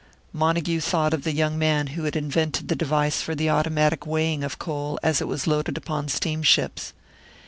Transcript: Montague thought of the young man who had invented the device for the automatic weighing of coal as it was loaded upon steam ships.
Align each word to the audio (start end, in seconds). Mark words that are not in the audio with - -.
Montague 0.33 0.79
thought 0.79 1.13
of 1.13 1.23
the 1.23 1.31
young 1.31 1.59
man 1.59 1.85
who 1.93 2.05
had 2.05 2.15
invented 2.15 2.67
the 2.69 2.75
device 2.75 3.21
for 3.21 3.35
the 3.35 3.51
automatic 3.51 4.03
weighing 4.07 4.43
of 4.43 4.57
coal 4.57 4.97
as 5.03 5.21
it 5.21 5.27
was 5.27 5.45
loaded 5.45 5.77
upon 5.77 6.07
steam 6.07 6.41
ships. 6.41 6.93